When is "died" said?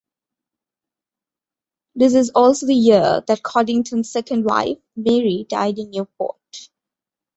5.47-5.77